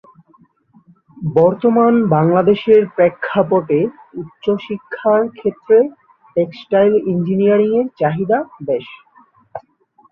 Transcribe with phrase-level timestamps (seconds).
[1.33, 3.79] বর্তমান বাংলাদেশের প্রেক্ষাপটে
[4.21, 5.77] উচ্চশিক্ষার ক্ষেত্রে
[6.35, 8.37] টেক্সটাইল ইঞ্জিনিয়ারিংয়ের চাহিদা
[8.67, 8.87] বেশ।